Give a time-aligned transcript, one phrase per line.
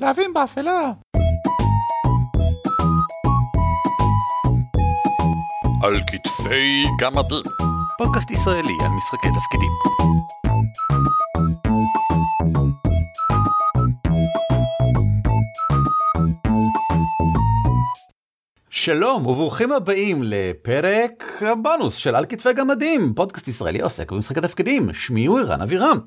[0.00, 0.92] להבים באפלה.
[5.82, 7.42] על כתפי גמדים.
[7.98, 9.70] פודקאסט ישראלי על משחקי תפקידים.
[18.70, 25.26] שלום וברוכים הבאים לפרק הבונוס של על כתפי גמדים, פודקאסט ישראלי עוסק במשחקי תפקידים, שמי
[25.26, 25.98] הוא ערן אבירם.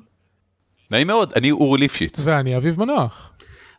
[0.90, 2.20] נעים מאוד, אני אורי ליפשיץ.
[2.24, 3.33] ואני אביב מנוח.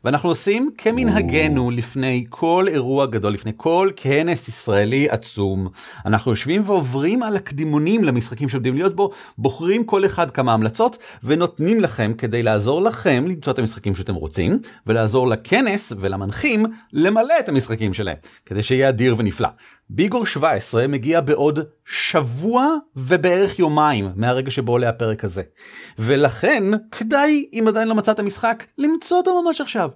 [0.05, 5.67] ואנחנו עושים כמנהגנו לפני כל אירוע גדול, לפני כל כנס ישראלי עצום.
[6.05, 11.79] אנחנו יושבים ועוברים על הקדימונים למשחקים שעומדים להיות בו, בוחרים כל אחד כמה המלצות ונותנים
[11.79, 17.93] לכם כדי לעזור לכם למצוא את המשחקים שאתם רוצים, ולעזור לכנס ולמנחים למלא את המשחקים
[17.93, 19.49] שלהם, כדי שיהיה אדיר ונפלא.
[19.89, 25.41] ביגור 17 מגיע בעוד שבוע ובערך יומיים מהרגע שבו עולה הפרק הזה.
[25.99, 29.89] ולכן כדאי אם עדיין לא מצאת משחק למצוא אותו ממש עכשיו.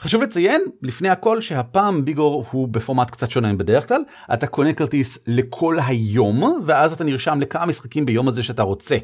[0.00, 4.02] חשוב לציין לפני הכל שהפעם ביגור הוא בפורמט קצת שונה מבדרך כלל
[4.34, 8.96] אתה קונה כרטיס לכל היום ואז אתה נרשם לכמה משחקים ביום הזה שאתה רוצה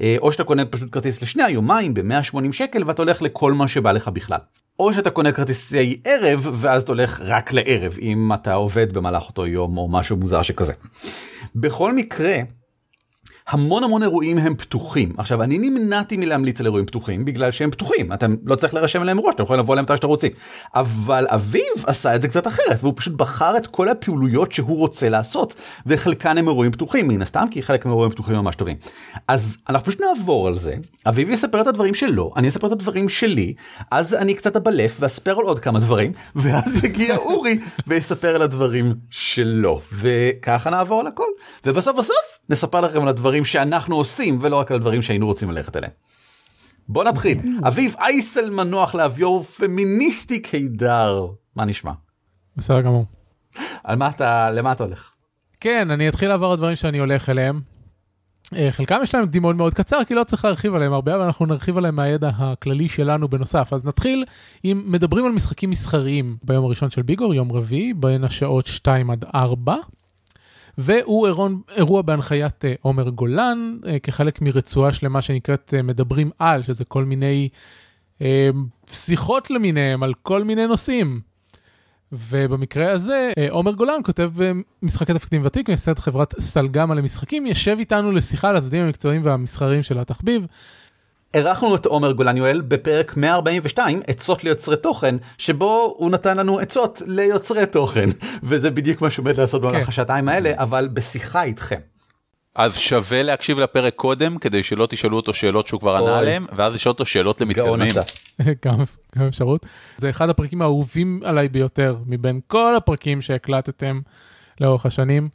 [0.00, 3.92] אה, או שאתה קונה פשוט כרטיס לשני היומיים ב-180 שקל ואתה הולך לכל מה שבא
[3.92, 4.38] לך בכלל.
[4.78, 9.46] או שאתה קונה כרטיסי ערב ואז אתה הולך רק לערב אם אתה עובד במהלך אותו
[9.46, 10.72] יום או משהו מוזר שכזה.
[11.54, 12.36] בכל מקרה
[13.48, 15.12] המון המון אירועים הם פתוחים.
[15.18, 18.12] עכשיו אני נמנעתי מלהמליץ על אירועים פתוחים בגלל שהם פתוחים.
[18.12, 20.32] אתם לא צריך להירשם אליהם מראש אתם יכולים לבוא אליהם מתי שאתם רוצים.
[20.74, 25.08] אבל אביב עשה את זה קצת אחרת והוא פשוט בחר את כל הפעילויות שהוא רוצה
[25.08, 25.54] לעשות
[25.86, 28.76] וחלקן הם אירועים פתוחים מן הסתם כי חלק מאירועים פתוחים ממש טובים.
[29.28, 30.76] אז אנחנו פשוט נעבור על זה.
[31.06, 33.54] אביב יספר את הדברים שלו אני אספר את הדברים שלי
[33.90, 38.94] אז אני קצת אבלף ואספר על עוד כמה דברים ואז יגיע אורי ויספר על הדברים
[39.10, 39.80] שלו.
[39.92, 41.28] וככה נעבור על הכל.
[41.66, 43.34] ובסוף בסוף נספר לכם על הדברים.
[43.34, 45.92] דברים שאנחנו עושים ולא רק על דברים שהיינו רוצים ללכת אליהם.
[46.88, 51.92] בוא נתחיל אביב אייסל מנוח לאביור פמיניסטי קידר מה נשמע?
[52.56, 53.04] בסדר גמור.
[53.84, 55.10] על מה אתה למה אתה הולך?
[55.60, 57.60] כן אני אתחיל לעבור על דברים שאני הולך אליהם.
[58.56, 61.46] אה, חלקם יש להם קדימון מאוד קצר כי לא צריך להרחיב עליהם הרבה אבל אנחנו
[61.46, 64.24] נרחיב עליהם מהידע הכללי שלנו בנוסף אז נתחיל
[64.64, 69.24] אם מדברים על משחקים מסחריים ביום הראשון של ביגור יום רביעי בין השעות 2 עד
[69.34, 69.76] 4.
[70.78, 76.62] והוא אירון, אירוע בהנחיית אה, עומר גולן, אה, כחלק מרצועה שלמה שנקראת אה, מדברים על,
[76.62, 77.48] שזה כל מיני
[78.90, 81.20] שיחות למיניהם על כל מיני נושאים.
[82.12, 84.30] ובמקרה הזה, עומר גולן כותב
[84.82, 89.98] משחקי תפקידים ותיק, מייסד חברת סלגמה למשחקים, יושב איתנו לשיחה על הצדדים המקצועיים והמסחריים של
[89.98, 90.46] התחביב.
[91.34, 97.02] אירחנו את עומר גולן יואל בפרק 142 עצות ליוצרי תוכן שבו הוא נתן לנו עצות
[97.06, 98.08] ליוצרי תוכן
[98.42, 99.88] וזה בדיוק מה שעומד לעשות במהלך כן.
[99.88, 101.78] השעתיים האלה אבל בשיחה איתכם.
[102.54, 106.74] אז שווה להקשיב לפרק קודם כדי שלא תשאלו אותו שאלות שהוא כבר ענה עליהם ואז
[106.74, 107.92] לשאול אותו שאלות למתקדמים.
[108.64, 108.76] גם,
[109.18, 109.66] גם אפשרות.
[109.98, 114.00] זה אחד הפרקים האהובים עליי ביותר מבין כל הפרקים שהקלטתם
[114.60, 115.28] לאורך השנים.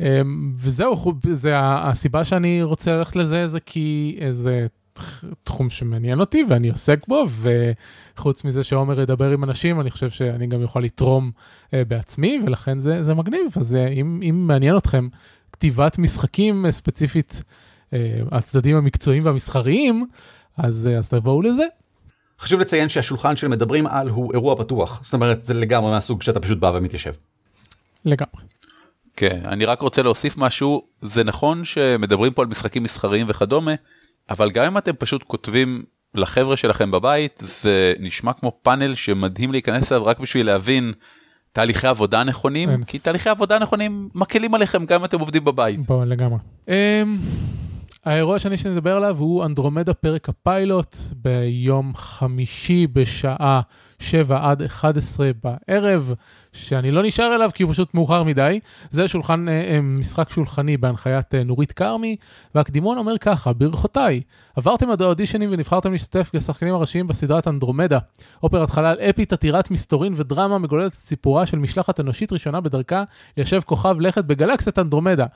[0.00, 4.66] אמ, וזהו, זה הסיבה שאני רוצה ללכת לזה זה כי איזה
[5.44, 7.24] תחום שמעניין אותי ואני עוסק בו
[8.16, 11.30] וחוץ מזה שעומר ידבר עם אנשים אני חושב שאני גם יכול לתרום
[11.66, 15.08] uh, בעצמי ולכן זה, זה מגניב אז uh, אם, אם מעניין אתכם
[15.52, 17.42] כתיבת משחקים uh, ספציפית
[18.32, 20.06] הצדדים המקצועיים והמסחריים
[20.56, 21.64] אז, אז תבואו לזה.
[22.40, 26.40] חשוב לציין שהשולחן של מדברים על הוא אירוע פתוח זאת אומרת זה לגמרי מהסוג שאתה
[26.40, 27.12] פשוט בא ומתיישב.
[28.04, 28.42] לגמרי.
[29.16, 33.74] כן אני רק רוצה להוסיף משהו זה נכון שמדברים פה על משחקים מסחריים וכדומה.
[34.30, 35.82] אבל גם אם אתם פשוט כותבים
[36.14, 40.92] לחבר'ה שלכם בבית זה נשמע כמו פאנל שמדהים להיכנס אליו רק בשביל להבין
[41.52, 42.84] תהליכי עבודה נכונים אין.
[42.84, 45.80] כי תהליכי עבודה נכונים מקלים עליכם גם אם אתם עובדים בבית.
[45.80, 46.38] בוא לגמרי.
[46.66, 46.70] Um,
[48.04, 53.60] האירוע השני שנדבר עליו הוא אנדרומדה פרק הפיילוט ביום חמישי בשעה
[53.98, 56.14] 7 עד 11 בערב,
[56.52, 58.60] שאני לא נשאר אליו כי הוא פשוט מאוחר מדי.
[58.90, 62.16] זה שולחן, אה, אה, משחק שולחני בהנחיית אה, נורית כרמי,
[62.54, 64.20] והקדימון אומר ככה, ברכותיי,
[64.56, 67.98] עברתם עד האודישנים ונבחרתם להשתתף כשחקנים הראשיים בסדרת אנדרומדה,
[68.42, 73.04] אופרת חלל אפית עתירת מסתורין ודרמה מגוללת את סיפורה של משלחת אנושית ראשונה בדרכה
[73.36, 75.26] ליישב כוכב לכת בגלקסיית אנדרומדה.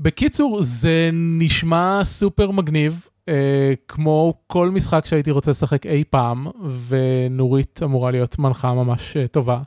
[0.00, 6.46] בקיצור, זה נשמע סופר מגניב, אה, כמו כל משחק שהייתי רוצה לשחק אי פעם,
[6.88, 9.60] ונורית אמורה להיות מנחה ממש אה, טובה.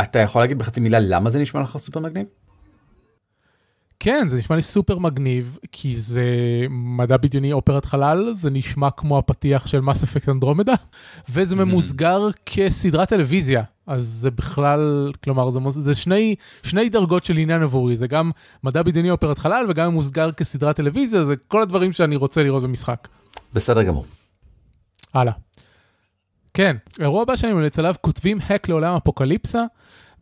[0.00, 2.26] אתה יכול להגיד בחצי מילה למה זה נשמע לך סופר מגניב?
[4.00, 6.26] כן, זה נשמע לי סופר מגניב, כי זה
[6.70, 10.74] מדע בדיוני אופרת חלל, זה נשמע כמו הפתיח של מס אפקט אנדרומדה,
[11.28, 13.62] וזה ממוסגר כסדרת טלוויזיה.
[13.86, 18.30] אז זה בכלל, כלומר, זה, זה שני, שני דרגות של עניין עבורי, זה גם
[18.64, 23.08] מדע בדיוני אופרת חלל וגם ממוסגר כסדרת טלוויזיה, זה כל הדברים שאני רוצה לראות במשחק.
[23.52, 24.04] בסדר גמור.
[25.14, 25.32] הלאה.
[26.54, 29.64] כן, האירוע הבא שאני ממליץ עליו, כותבים האק לעולם אפוקליפסה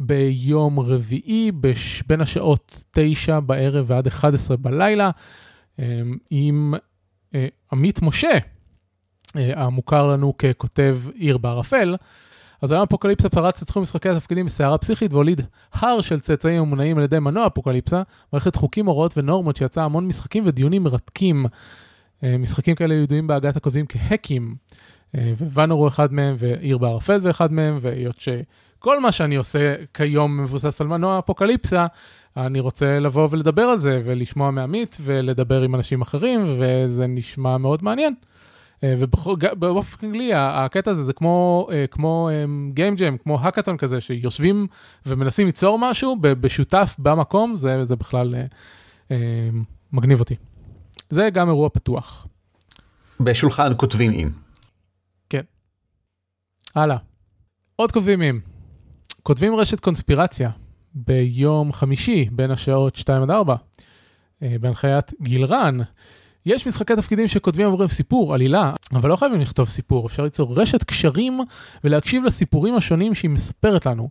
[0.00, 2.02] ביום רביעי בש...
[2.06, 5.10] בין השעות 9 בערב ועד 11 בלילה,
[5.78, 5.84] אמ,
[6.30, 6.74] עם
[7.34, 8.38] אה, עמית משה,
[9.36, 11.96] אה, המוכר לנו ככותב עיר בערפל.
[12.62, 15.40] אז עולם אפוקליפסה פרץ את תחום משחקי התפקידים בסערה פסיכית והוליד
[15.72, 18.02] הר של צאצאים המונעים על ידי מנוע אפוקליפסה,
[18.32, 21.46] מערכת חוקים, הוראות ונורמות שיצאה המון משחקים ודיונים מרתקים.
[22.24, 24.54] אה, משחקים כאלה ידועים בהגת הכותבים כהקים,
[25.14, 30.40] ווואנור הוא אחד מהם, ועיר בערפל הוא אחד מהם, והיות שכל מה שאני עושה כיום
[30.40, 31.86] מבוסס על מנוע אפוקליפסה,
[32.36, 37.84] אני רוצה לבוא ולדבר על זה, ולשמוע מעמית, ולדבר עם אנשים אחרים, וזה נשמע מאוד
[37.84, 38.14] מעניין.
[38.84, 42.30] אה, ובאופן כללי, הקטע הזה זה כמו, אה, כמו
[42.74, 44.66] Game Jam, כמו האקתון כזה, שיושבים
[45.06, 48.34] ומנסים ליצור משהו בשותף במקום, זה, זה בכלל
[49.10, 49.16] אה,
[49.92, 50.34] מגניב אותי.
[51.10, 52.26] זה גם אירוע פתוח.
[53.20, 54.30] בשולחן כותבים עם.
[56.74, 56.96] הלאה.
[57.76, 58.40] עוד כותבים עם.
[59.22, 60.50] כותבים רשת קונספירציה
[60.94, 63.54] ביום חמישי בין השעות 2 עד 4,
[64.42, 65.78] בהנחיית גילרן.
[66.46, 70.84] יש משחקי תפקידים שכותבים עבורם סיפור, עלילה, אבל לא חייבים לכתוב סיפור, אפשר ליצור רשת
[70.84, 71.40] קשרים
[71.84, 74.08] ולהקשיב לסיפורים השונים שהיא מספרת לנו.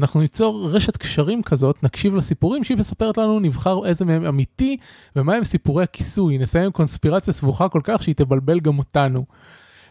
[0.00, 4.76] אנחנו ניצור רשת קשרים כזאת, נקשיב לסיפורים שהיא מספרת לנו, נבחר איזה מהם אמיתי
[5.16, 6.38] ומהם סיפורי הכיסוי.
[6.38, 9.24] נסיים קונספירציה סבוכה כל כך שהיא תבלבל גם אותנו.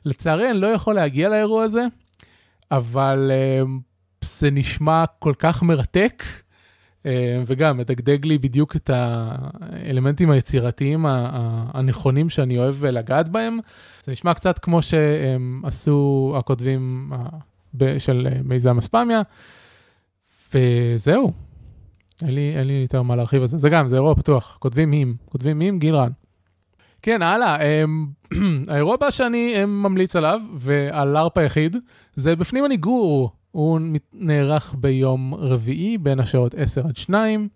[0.05, 1.85] לצערי אני לא יכול להגיע לאירוע הזה,
[2.71, 3.69] אבל uh,
[4.21, 6.23] זה נשמע כל כך מרתק.
[7.05, 11.05] אה, וגם מדגדג לי בדיוק את האלמנטים היצירתיים
[11.73, 13.59] הנכונים שאני אוהב לגעת בהם.
[14.05, 17.11] זה נשמע קצת כמו שהם עשו הכותבים
[17.97, 19.21] של מיזם אספמיה,
[20.53, 21.31] וזהו.
[22.21, 23.57] אין לי, אין לי יותר מה להרחיב על זה.
[23.57, 26.11] זה גם, זה אירוע פתוח, כותבים מים, כותבים מים, גיל רן.
[27.07, 27.57] כן, הלאה,
[28.71, 31.75] האירוע הבא שאני ממליץ עליו, ועל לארפ היחיד,
[32.15, 33.79] זה בפנים הניגור, הוא
[34.13, 37.47] נערך ביום רביעי בין השעות 10 עד 2,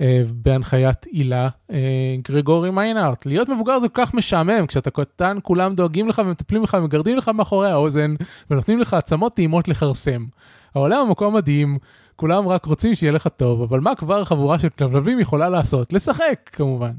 [0.00, 3.26] אה, בהנחיית הילה אה, גרגורי מיינארט.
[3.26, 7.28] להיות מבוגר זה כל כך משעמם, כשאתה קטן כולם דואגים לך ומטפלים לך ומגרדים לך
[7.28, 8.14] מאחורי האוזן
[8.50, 10.24] ונותנים לך עצמות טעימות לכרסם.
[10.74, 11.78] העולם המקום מדהים,
[12.16, 15.92] כולם רק רוצים שיהיה לך טוב, אבל מה כבר חבורה של כלבלבים יכולה לעשות?
[15.92, 16.92] לשחק כמובן.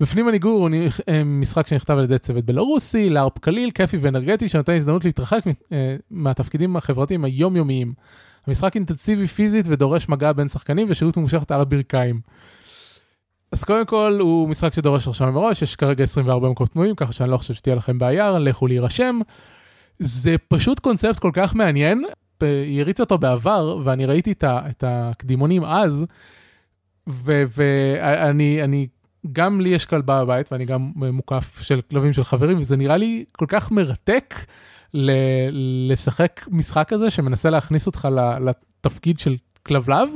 [0.00, 0.70] בפנים הניגור הוא
[1.08, 5.96] אה, משחק שנכתב על ידי צוות בלרוסי, לארפ קליל, כיפי ואנרגטי, שנותן הזדמנות להתרחק אה,
[6.10, 7.92] מהתפקידים החברתיים היומיומיים.
[8.46, 12.20] המשחק אינטנסיבי פיזית ודורש מגע בין שחקנים ושהות ממושכת על הברכיים.
[13.52, 17.30] אז קודם כל הוא משחק שדורש הרשמה מראש, יש כרגע 24 מקומות פנויים, ככה שאני
[17.30, 19.20] לא חושב שתהיה לכם בעיה, לכו להירשם.
[19.98, 22.04] זה פשוט קונספט כל כך מעניין,
[22.80, 26.06] הריץ אותו בעבר, ואני ראיתי את הקדימונים אז,
[27.06, 28.86] ואני
[29.32, 33.24] גם לי יש כלבה בבית ואני גם מוקף של כלבים של חברים וזה נראה לי
[33.32, 34.34] כל כך מרתק
[34.94, 38.08] ל- לשחק משחק כזה שמנסה להכניס אותך
[38.40, 40.08] לתפקיד של כלבלב.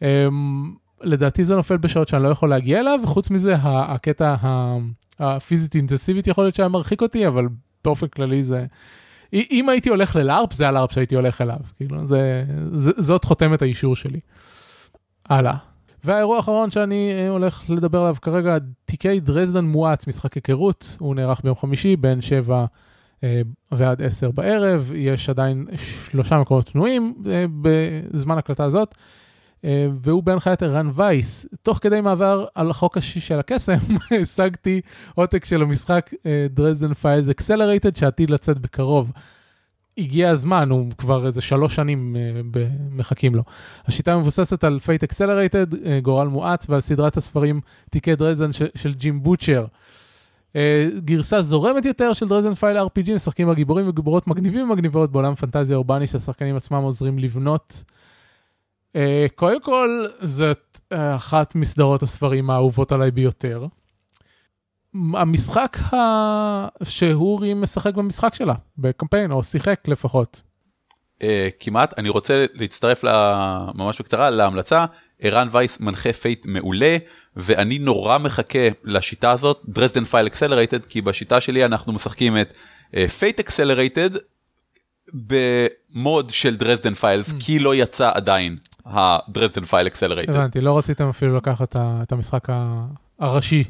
[0.00, 0.04] Um,
[1.02, 4.34] לדעתי זה נופל בשעות שאני לא יכול להגיע אליו וחוץ מזה הקטע
[5.18, 7.48] הפיזית אינטנסיבית יכול להיות שהיה מרחיק אותי אבל
[7.84, 8.66] באופן כללי זה.
[9.32, 13.96] אם הייתי הולך ללארפ זה הלארפ שהייתי הולך אליו כאילו זה, זה זאת חותמת האישור
[13.96, 14.20] שלי.
[15.28, 15.71] הלאה.
[16.04, 21.40] והאירוע האחרון שאני אה, הולך לדבר עליו כרגע, תיקי דרזדן מואץ, משחק היכרות, הוא נערך
[21.44, 22.66] ביום חמישי בין 7
[23.24, 28.94] אה, ועד 10 בערב, יש עדיין שלושה מקומות פנויים אה, בזמן הקלטה הזאת,
[29.64, 31.46] אה, והוא בהנחיית ערן וייס.
[31.62, 33.78] תוך כדי מעבר על החוק השישי של הקסם,
[34.22, 34.80] השגתי
[35.14, 36.10] עותק של המשחק
[36.50, 39.12] Dresden Files Accelerated שעתיד לצאת בקרוב.
[39.98, 42.56] הגיע הזמן, הוא כבר איזה שלוש שנים uh,
[42.90, 43.42] מחכים לו.
[43.86, 49.22] השיטה מבוססת על Fate Accelerated, uh, גורל מואץ, ועל סדרת הספרים תיקי דרזדן של ג'ים
[49.22, 49.66] בוטשר.
[50.52, 50.54] Uh,
[50.98, 56.06] גרסה זורמת יותר של Dresden Files RPG, משחקים גיבורים וגיבורות מגניבים ומגניבות בעולם פנטזיה אורבני
[56.06, 57.84] שהשחקנים עצמם עוזרים לבנות.
[59.34, 63.66] קודם כל, זאת אחת מסדרות הספרים האהובות עליי ביותר.
[64.94, 65.96] המשחק ה...
[66.84, 70.42] שאורי משחק במשחק שלה, בקמפיין, או שיחק לפחות.
[71.20, 71.24] Uh,
[71.60, 74.84] כמעט, אני רוצה להצטרף לה, ממש בקצרה להמלצה,
[75.20, 76.96] ערן וייס מנחה Fate מעולה,
[77.36, 82.56] ואני נורא מחכה לשיטה הזאת, Dresden Files Accelerated, כי בשיטה שלי אנחנו משחקים את
[83.18, 84.10] Fate uh, Accelerated
[85.14, 87.34] במוד של Dresden Files, mm.
[87.40, 90.34] כי לא יצא עדיין ה Dresden Files Accelerated.
[90.34, 92.48] הבנתי, לא רציתם אפילו לקחת את המשחק
[93.18, 93.64] הראשי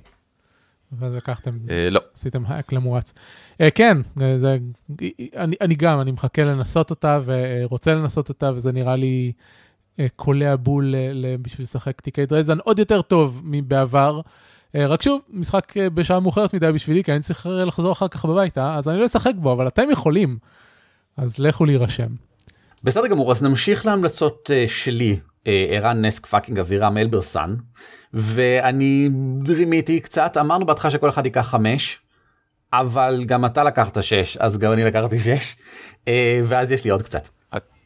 [0.98, 2.00] ואז לקחתם, אה, לא.
[2.14, 3.14] עשיתם האק למואץ.
[3.60, 4.58] אה, כן, אה, זה,
[5.36, 9.32] אני, אני גם, אני מחכה לנסות אותה ורוצה לנסות אותה, וזה נראה לי
[10.16, 10.94] קולע בול
[11.42, 14.20] בשביל לשחק תיקי דרזן עוד יותר טוב מבעבר.
[14.74, 18.88] רק שוב, משחק בשעה מאוחרת מדי בשבילי, כי אני צריך לחזור אחר כך בביתה, אז
[18.88, 20.38] אני לא אשחק בו, אבל אתם יכולים.
[21.16, 22.08] אז לכו להירשם.
[22.84, 25.18] בסדר גמור, אז נמשיך להמלצות שלי.
[25.46, 27.54] ערן נסק פאקינג אבירם אלברסן
[28.14, 29.08] ואני
[29.48, 31.98] רימיתי קצת אמרנו בהתחלה שכל אחד ייקח חמש
[32.72, 35.56] אבל גם אתה לקחת שש אז גם אני לקחתי שש
[36.44, 37.28] ואז יש לי עוד קצת.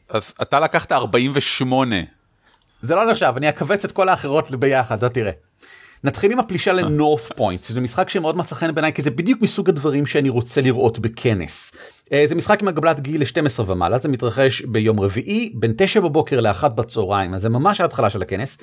[0.09, 1.95] אז אתה לקחת 48.
[2.81, 5.31] זה לא נחשב אני אכווץ את כל האחרות ביחד אתה תראה.
[6.07, 9.69] נתחיל עם הפלישה לנורף פוינט זה משחק שמאוד מצא חן בעיניי כי זה בדיוק מסוג
[9.69, 11.71] הדברים שאני רוצה לראות בכנס.
[12.13, 16.39] אה, זה משחק עם הגבלת גיל ל-12 ומעלה זה מתרחש ביום רביעי בין 9 בבוקר
[16.39, 18.57] ל-1 בצהריים אז זה ממש ההתחלה של הכנס.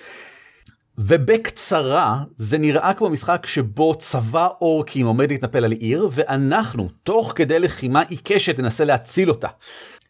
[0.98, 7.58] ובקצרה זה נראה כמו משחק שבו צבא אורקים עומד להתנפל על עיר ואנחנו תוך כדי
[7.58, 9.48] לחימה עיקשת ננסה להציל אותה.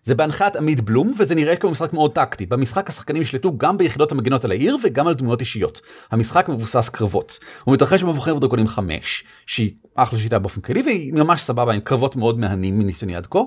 [0.04, 2.46] זה בהנחיית עמית בלום וזה נראה כמו משחק מאוד טקטי.
[2.46, 5.80] במשחק השחקנים ישלטו גם ביחידות המגינות על העיר וגם על דמויות אישיות.
[6.10, 7.38] המשחק מבוסס קרבות.
[7.64, 12.16] הוא מתרחש במבוכים ודרקונים 5 שהיא אחלה שיטה באופן כללי והיא ממש סבבה עם קרבות
[12.16, 13.38] מאוד מהנים מניסיוני עד כה.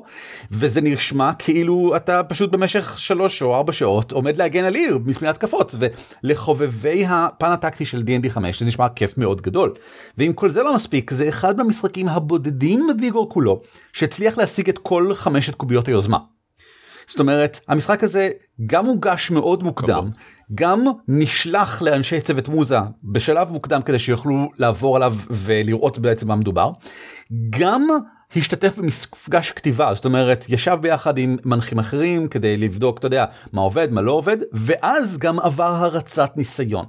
[0.52, 5.28] וזה נשמע כאילו אתה פשוט במשך 3 או 4 שעות עומד להגן על עיר מפני
[5.28, 5.76] התקפות
[6.24, 9.74] ולחובבי הפן הטקטי של D&D 5 זה נשמע כיף מאוד גדול.
[10.18, 13.62] ואם כל זה לא מספיק זה אחד מהמשחקים הבודדים בביגור כולו
[13.94, 16.18] שהצליח להשיג את כל חמשת קוביות היוזמה.
[17.08, 18.30] זאת אומרת המשחק הזה
[18.66, 20.10] גם הוגש מאוד מוקדם
[20.56, 26.72] גם נשלח לאנשי צוות מוזה בשלב מוקדם כדי שיוכלו לעבור עליו ולראות בעצם מה מדובר.
[27.50, 27.88] גם
[28.36, 33.62] השתתף במפגש כתיבה זאת אומרת ישב ביחד עם מנחים אחרים כדי לבדוק אתה יודע מה
[33.62, 36.86] עובד מה לא עובד ואז גם עבר הרצת ניסיון.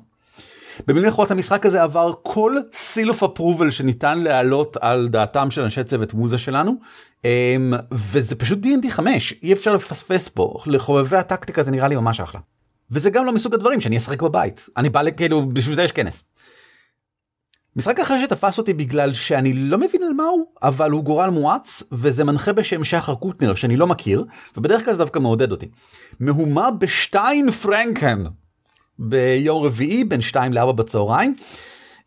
[0.87, 2.53] במילים אחרות המשחק הזה עבר כל
[2.97, 6.75] of approval שניתן להעלות על דעתם של אנשי צוות מוזה שלנו
[7.93, 12.41] וזה פשוט D&D 5 אי אפשר לפספס פה לחובבי הטקטיקה זה נראה לי ממש אחלה.
[12.91, 16.25] וזה גם לא מסוג הדברים שאני אשחק בבית אני בא כאילו בשביל זה יש כנס.
[17.77, 21.83] משחק אחר שתפס אותי בגלל שאני לא מבין על מה הוא אבל הוא גורל מואץ
[21.93, 24.25] וזה מנחה בשם שחר קוטנר שאני לא מכיר
[24.57, 25.67] ובדרך כלל זה דווקא מעודד אותי.
[26.21, 28.25] מהומה בשטיין פרנקן
[28.99, 31.35] ביום רביעי בין 2 ל-4 בצהריים.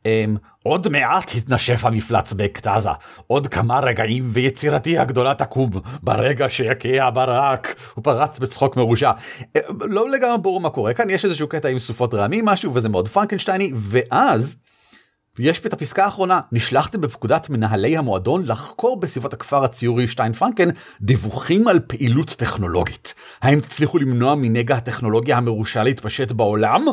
[0.02, 2.90] Um, עוד מעט התנשף המפלץ באקטזה,
[3.28, 5.72] עוד כמה רגעים ויצירתי הגדולה תקום,
[6.04, 9.12] ברגע שיקיע ברק, הוא פרץ בצחוק מרושע.
[9.56, 12.90] אה, לא לגמרי ברור מה קורה כאן, יש איזשהו קטע עם סופות רעמים משהו וזה
[12.90, 14.56] מאוד פרנקנשטייני, ואז
[15.40, 20.70] יש את הפסקה האחרונה, נשלחתם בפקודת מנהלי המועדון לחקור בסביבות הכפר הציורי שטיין פרנקן
[21.02, 23.14] דיווחים על פעילות טכנולוגית.
[23.42, 26.86] האם תצליחו למנוע מנגע הטכנולוגיה המרושע להתפשט בעולם?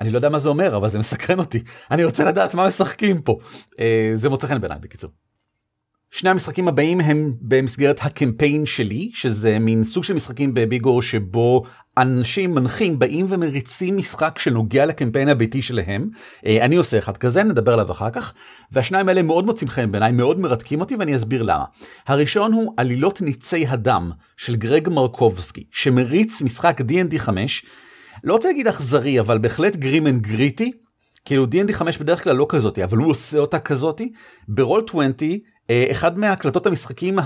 [0.00, 3.20] אני לא יודע מה זה אומר אבל זה מסקרן אותי אני רוצה לדעת מה משחקים
[3.20, 3.38] פה
[3.80, 5.10] אה, זה מוצא חן בעיניי בקיצור.
[6.10, 11.62] שני המשחקים הבאים הם במסגרת הקמפיין שלי שזה מין סוג של משחקים בביגור שבו
[11.98, 16.08] אנשים מנחים באים ומריצים משחק שנוגע לקמפיין הביתי שלהם
[16.46, 18.32] אה, אני עושה אחד כזה נדבר עליו אחר כך
[18.72, 21.64] והשניים האלה מאוד מוצאים חן בעיניי מאוד מרתקים אותי ואני אסביר למה.
[22.06, 27.64] הראשון הוא עלילות ניצי הדם של גרג מרקובסקי שמריץ משחק D&D 5
[28.24, 30.72] לא רוצה להגיד אכזרי אבל בהחלט grim and gritty
[31.24, 34.12] כאילו D&D 5 בדרך כלל לא כזאתי אבל הוא עושה אותה כזאתי.
[34.48, 35.12] ברול 20
[35.70, 37.18] אה, אחד מהקלטות המשחקים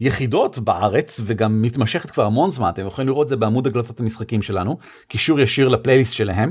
[0.00, 4.78] היחידות בארץ וגם מתמשכת כבר המון זמן אתם יכולים לראות זה בעמוד הקלטות המשחקים שלנו
[5.08, 6.50] קישור ישיר לפלייליסט שלהם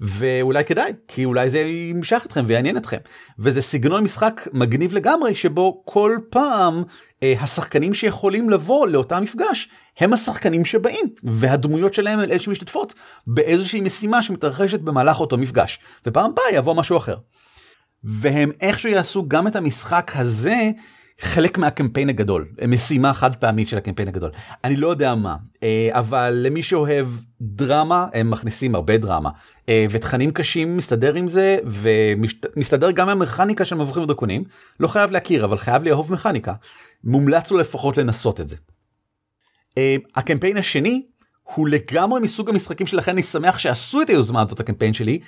[0.00, 2.98] ואולי כדאי כי אולי זה ימשך אתכם ויעניין אתכם
[3.38, 6.82] וזה סגנון משחק מגניב לגמרי שבו כל פעם
[7.22, 9.68] אה, השחקנים שיכולים לבוא לאותה מפגש
[9.98, 12.94] הם השחקנים שבאים והדמויות שלהם הם אלה שמשתתפות
[13.26, 17.16] באיזושהי משימה שמתרחשת במהלך אותו מפגש ופעם הבאה יבוא משהו אחר.
[18.04, 20.70] והם איכשהו יעשו גם את המשחק הזה
[21.20, 24.30] חלק מהקמפיין הגדול משימה חד פעמית של הקמפיין הגדול.
[24.64, 27.06] אני לא יודע מה אה, אבל למי שאוהב
[27.40, 29.30] דרמה הם מכניסים הרבה דרמה.
[29.68, 34.44] אה, ותכנים קשים מסתדר עם זה ומסתדר גם המכניקה של מבוכים ודרקונים
[34.80, 36.54] לא חייב להכיר אבל חייב לאהוב מכניקה.
[37.04, 38.56] מומלץ לו לפחות לנסות את זה.
[39.78, 41.02] אה, הקמפיין השני
[41.42, 45.18] הוא לגמרי מסוג המשחקים שלכן אני שמח שעשו את היוזמה הזאת הקמפיין שלי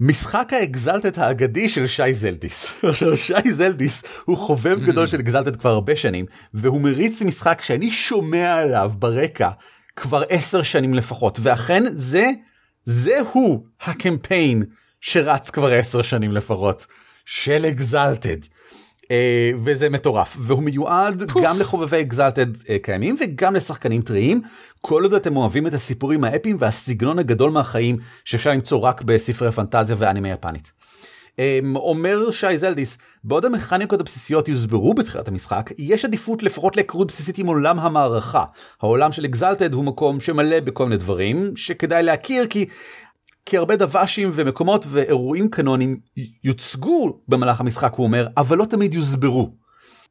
[0.00, 2.72] משחק האקזלטד האגדי של שי זלדיס.
[3.26, 4.86] שי זלדיס הוא חובב mm.
[4.86, 9.50] גדול של אקזלטד כבר הרבה שנים והוא מריץ משחק שאני שומע עליו ברקע
[9.96, 12.30] כבר עשר שנים לפחות ואכן זה
[12.84, 14.62] זה הוא הקמפיין
[15.00, 16.86] שרץ כבר עשר שנים לפחות
[17.26, 18.36] של אקזלטד.
[19.10, 19.12] Uh,
[19.64, 21.22] וזה מטורף והוא מיועד.
[21.42, 24.40] גם לחובבי אקזלטד uh, קיימים וגם לשחקנים טריים
[24.80, 29.96] כל עוד אתם אוהבים את הסיפורים האפיים והסגנון הגדול מהחיים שאפשר למצוא רק בספרי פנטזיה
[29.98, 30.72] ואנימה יפנית.
[31.30, 37.38] Um, אומר שי זלדיס בעוד המכניקות הבסיסיות יוסברו בתחילת המשחק יש עדיפות לפחות להיכרות בסיסית
[37.38, 38.44] עם עולם המערכה
[38.82, 42.66] העולם של אקזלטד הוא מקום שמלא בכל מיני דברים שכדאי להכיר כי
[43.50, 45.96] כי הרבה דב"שים ומקומות ואירועים קנונים
[46.44, 49.54] יוצגו במהלך המשחק הוא אומר אבל לא תמיד יוסברו.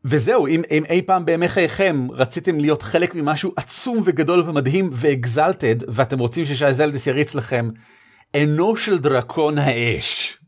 [0.05, 5.75] וזהו אם, אם אי פעם בימי חייכם רציתם להיות חלק ממשהו עצום וגדול ומדהים ואקזלטד
[5.87, 7.69] ואתם רוצים ששי זלדס יריץ לכם
[8.33, 10.38] עינו של דרקון האש.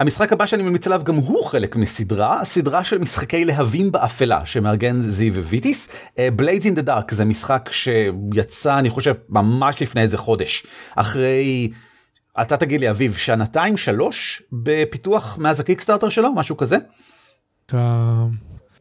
[0.00, 5.00] המשחק הבא שאני ממליץ עליו גם הוא חלק מסדרה, סדרה של משחקי להבים באפלה שמארגן
[5.00, 5.88] זיו וויטיס.
[6.36, 11.70] Blades in the Dark זה משחק שיצא אני חושב ממש לפני איזה חודש אחרי
[12.40, 16.76] אתה תגיד לי אביב שנתיים שלוש בפיתוח מאז ה Kickstarter שלו משהו כזה.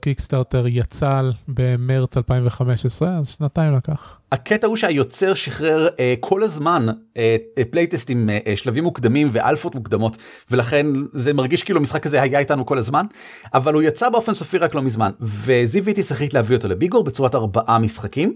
[0.03, 4.17] Kickstarter יצא במרץ 2015 אז שנתיים לקח.
[4.31, 6.85] הקטע הוא שהיוצר שחרר אה, כל הזמן
[7.17, 7.35] אה,
[7.71, 10.17] פלייטסטים אה, שלבים מוקדמים ואלפות מוקדמות
[10.51, 13.05] ולכן זה מרגיש כאילו המשחק הזה היה איתנו כל הזמן
[13.53, 17.35] אבל הוא יצא באופן סופי רק לא מזמן וזיו ויטיס החליט להביא אותו לביגור בצורת
[17.35, 18.33] ארבעה משחקים.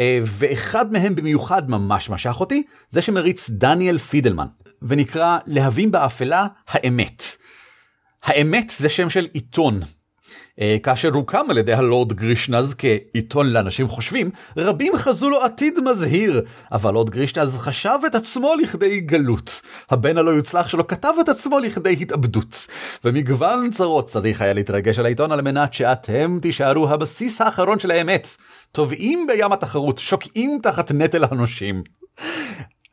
[0.00, 4.46] אה, ואחד מהם במיוחד ממש משך אותי זה שמריץ דניאל פידלמן
[4.82, 7.22] ונקרא להבים באפלה האמת.
[8.24, 9.80] האמת זה שם של עיתון
[10.82, 16.92] כאשר הוקם על ידי הלורד גרישנז כעיתון לאנשים חושבים, רבים חזו לו עתיד מזהיר, אבל
[16.92, 19.62] לורד גרישנז חשב את עצמו לכדי גלות.
[19.90, 22.66] הבן הלא יוצלח שלו כתב את עצמו לכדי התאבדות.
[23.04, 28.28] ומגוון צרות צריך היה להתרגש על העיתון על מנת שאתם תישארו הבסיס האחרון של האמת.
[28.72, 31.82] טובעים בים התחרות, שוקעים תחת נטל הנושים.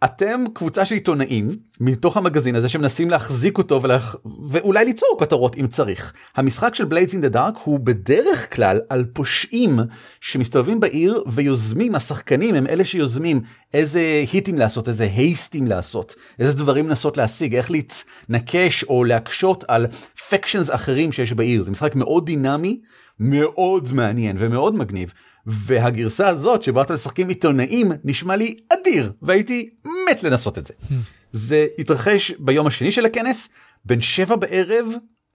[0.06, 4.16] אתם קבוצה של עיתונאים מתוך המגזין הזה שמנסים להחזיק אותו ולח...
[4.50, 6.14] ואולי ליצור כותרות אם צריך.
[6.36, 9.80] המשחק של בליידס אין דה דארק הוא בדרך כלל על פושעים
[10.22, 13.42] שמסתובבים בעיר ויוזמים השחקנים הם אלה שיוזמים
[13.74, 19.88] איזה היטים לעשות איזה הייסטים לעשות איזה דברים לנסות להשיג איך להתנקש או להקשות על
[20.30, 22.82] פקשנס אחרים שיש בעיר זה משחק מאוד דינמי
[23.20, 25.14] מאוד מעניין ומאוד מגניב.
[25.46, 29.70] והגרסה הזאת שבה אתם משחקים עיתונאים נשמע לי אדיר והייתי
[30.10, 30.74] מת לנסות את זה.
[31.32, 33.50] זה התרחש ביום השני של הכנס
[33.86, 34.86] בין 7 בערב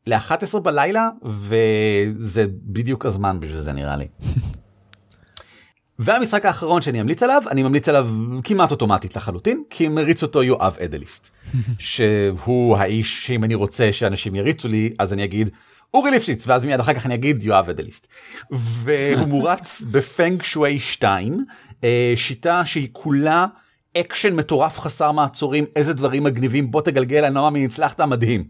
[0.06, 4.06] ל-11 בלילה וזה בדיוק הזמן בשביל זה נראה לי.
[5.98, 8.08] והמשחק האחרון שאני אמליץ עליו אני ממליץ עליו
[8.44, 11.28] כמעט אוטומטית לחלוטין כי מריץ אותו יואב אדליסט
[11.78, 15.50] שהוא האיש שאם אני רוצה שאנשים יריצו לי אז אני אגיד
[15.95, 18.06] אורי ליפשיץ ואז מיד אחר כך אני אגיד יואב אדליסט.
[18.50, 21.45] והוא מורץ בפנג שווי 2
[21.84, 23.47] אה, שיטה שהיא כולה
[23.96, 28.44] אקשן מטורף חסר מעצורים איזה דברים מגניבים בוא תגלגל אני לא מאמין הצלחת מדהים.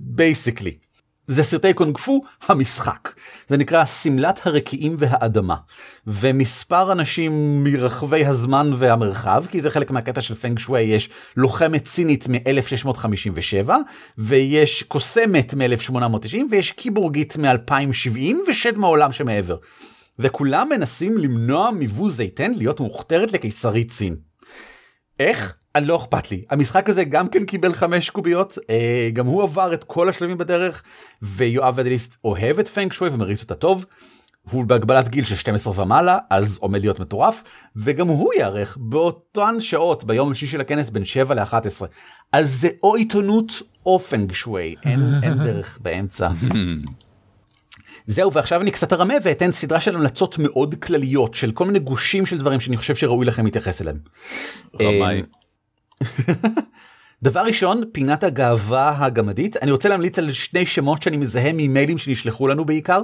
[0.00, 0.78] Basically.
[1.28, 3.14] זה סרטי קונג פו המשחק
[3.48, 5.56] זה נקרא שמלת הרקיעים והאדמה
[6.06, 12.28] ומספר אנשים מרחבי הזמן והמרחב כי זה חלק מהקטע של פנג שואי יש לוחמת צינית
[12.28, 13.70] מ-1657
[14.18, 19.56] ויש קוסמת מ-1890 ויש קיבורגית מ-2070 ושד מהעולם שמעבר.
[20.18, 24.27] וכולם מנסים למנוע מבוז זייתן להיות מוכתרת לקיסרית סין.
[25.18, 25.54] איך?
[25.74, 29.74] אני לא אכפת לי המשחק הזה גם כן קיבל חמש קוביות אה, גם הוא עבר
[29.74, 30.82] את כל השלבים בדרך
[31.22, 33.86] ויואב אדליסט אוהב את פנק שווי ומריץ אותה טוב.
[34.50, 37.44] הוא בהגבלת גיל של 12 ומעלה אז עומד להיות מטורף
[37.76, 41.84] וגם הוא יארך באותן שעות ביום השישי של הכנס בין 7 ל-11
[42.32, 43.52] אז זה או עיתונות
[43.86, 46.28] או פנג שווי אין, אין דרך באמצע.
[48.08, 52.26] זהו ועכשיו אני קצת ארמה ואתן סדרה של המלצות מאוד כלליות של כל מיני גושים
[52.26, 53.98] של דברים שאני חושב שראוי לכם להתייחס אליהם.
[54.82, 55.22] רמאי.
[57.22, 62.48] דבר ראשון פינת הגאווה הגמדית אני רוצה להמליץ על שני שמות שאני מזהה ממיילים שנשלחו
[62.48, 63.00] לנו בעיקר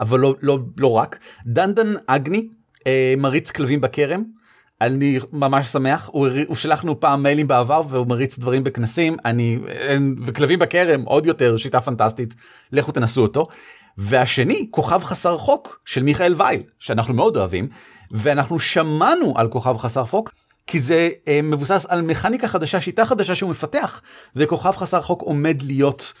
[0.00, 2.48] אבל לא לא לא רק דנדן אגני
[2.86, 4.22] אה, מריץ כלבים בכרם.
[4.80, 9.58] אני ממש שמח הוא, הוא שלח לנו פעם מיילים בעבר והוא מריץ דברים בכנסים אני
[10.22, 12.34] וכלבים בכרם עוד יותר שיטה פנטסטית
[12.72, 13.48] לכו תנסו אותו.
[13.98, 17.68] והשני כוכב חסר חוק של מיכאל וייל שאנחנו מאוד אוהבים
[18.10, 20.32] ואנחנו שמענו על כוכב חסר חוק
[20.66, 24.00] כי זה אה, מבוסס על מכניקה חדשה שיטה חדשה שהוא מפתח
[24.36, 26.12] וכוכב חסר חוק עומד להיות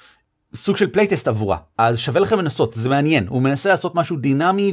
[0.54, 4.72] סוג של playtest עבורה אז שווה לכם לנסות זה מעניין הוא מנסה לעשות משהו דינמי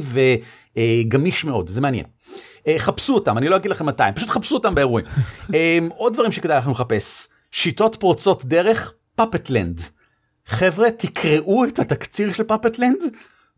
[0.76, 2.04] וגמיש מאוד זה מעניין.
[2.66, 5.06] אה, חפשו אותם אני לא אגיד לכם מתי פשוט חפשו אותם באירועים
[5.54, 9.80] אה, עוד דברים שכדאי לכם לחפש שיטות פורצות דרך Puppetland.
[10.50, 12.96] חבר'ה תקראו את התקציר של Puppetland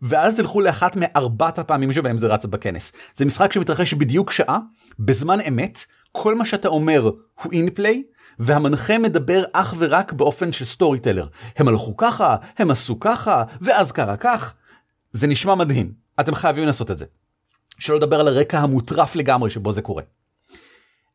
[0.03, 2.93] ואז תלכו לאחת מארבעת הפעמים שבהם זה רץ בכנס.
[3.17, 4.59] זה משחק שמתרחש בדיוק שעה,
[4.99, 5.79] בזמן אמת,
[6.13, 7.11] כל מה שאתה אומר
[7.43, 8.03] הוא in play,
[8.39, 11.27] והמנחה מדבר אך ורק באופן של storyteller.
[11.57, 14.55] הם הלכו ככה, הם עשו ככה, ואז קרה כך.
[15.13, 17.05] זה נשמע מדהים, אתם חייבים לעשות את זה.
[17.79, 20.03] שלא לדבר על הרקע המטורף לגמרי שבו זה קורה.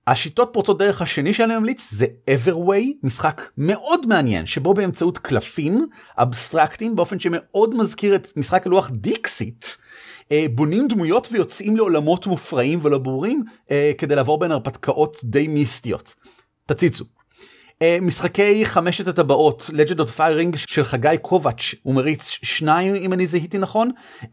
[0.08, 6.96] השיטות פורצות דרך השני שאני ממליץ זה Everway, משחק מאוד מעניין שבו באמצעות קלפים אבסטרקטיים
[6.96, 9.66] באופן שמאוד מזכיר את משחק הלוח דיקסיט,
[10.32, 16.16] אה, בונים דמויות ויוצאים לעולמות מופרעים ולא ברורים אה, כדי לעבור בין הרפתקאות די מיסטיות.
[16.66, 17.17] תציצו.
[17.84, 23.28] Uh, משחקי חמשת הטבעות Legend of Firing של חגי קובץ' הוא מריץ שניים אם אני
[23.28, 23.92] זיהיתי נכון
[24.24, 24.30] um,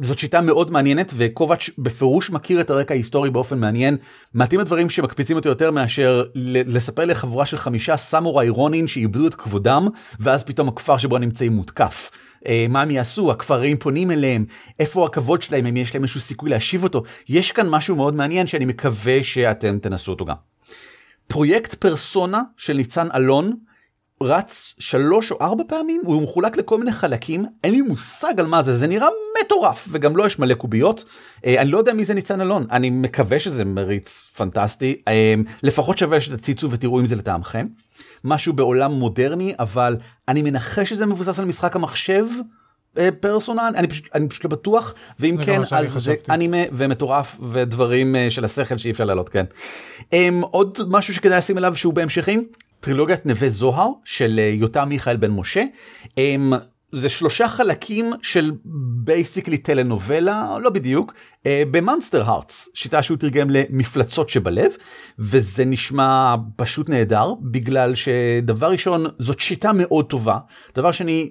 [0.00, 3.96] וזאת שיטה מאוד מעניינת וקובץ' בפירוש מכיר את הרקע ההיסטורי באופן מעניין.
[4.34, 9.88] מעטים הדברים שמקפיצים אותי יותר מאשר לספר לחבורה של חמישה סמוראי רונין שאיבדו את כבודם
[10.20, 12.10] ואז פתאום הכפר שבו נמצאים מותקף.
[12.44, 13.30] Uh, מה הם יעשו?
[13.30, 14.44] הכפרים פונים אליהם?
[14.78, 15.66] איפה הכבוד שלהם?
[15.66, 17.02] אם יש להם איזשהו סיכוי להשיב אותו?
[17.28, 20.34] יש כאן משהו מאוד מעניין שאני מקווה שאתם תנסו אותו גם.
[21.28, 23.56] פרויקט פרסונה של ניצן אלון
[24.22, 28.62] רץ שלוש או ארבע פעמים הוא מחולק לכל מיני חלקים אין לי מושג על מה
[28.62, 29.08] זה זה נראה
[29.40, 31.04] מטורף וגם לא יש מלא קוביות.
[31.46, 35.98] אה, אני לא יודע מי זה ניצן אלון אני מקווה שזה מריץ פנטסטי אה, לפחות
[35.98, 37.66] שווה שתציצו ותראו אם זה לטעמכם.
[38.24, 39.96] משהו בעולם מודרני אבל
[40.28, 42.26] אני מנחש שזה מבוסס על משחק המחשב
[42.98, 48.16] אה, פרסונה אני פשוט אני פשוט לא בטוח ואם כן אז זה אנימה ומטורף ודברים
[48.16, 49.44] אה, של השכל שאי אפשר לעלות כן.
[50.00, 52.44] Um, עוד משהו שכדאי לשים אליו שהוא בהמשכים
[52.80, 55.64] טרילוגיית נווה זוהר של אה, יותם מיכאל בן משה.
[56.10, 56.54] Um,
[56.92, 58.52] זה שלושה חלקים של
[59.04, 64.72] basically טלנובלה לא בדיוק במאנסטר הארטס שיטה שהוא תרגם למפלצות שבלב
[65.18, 70.38] וזה נשמע פשוט נהדר בגלל שדבר ראשון זאת שיטה מאוד טובה
[70.74, 71.30] דבר שני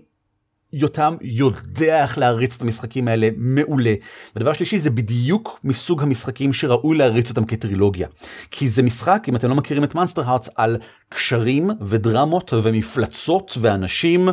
[0.74, 3.94] יותם יודע איך להריץ את המשחקים האלה מעולה.
[4.36, 8.08] ודבר שלישי זה בדיוק מסוג המשחקים שראוי להריץ אותם כטרילוגיה.
[8.52, 10.78] כי זה משחק אם אתם לא מכירים את מאנסטר הארטס על
[11.10, 14.30] קשרים ודרמות ומפלצות ואנשים.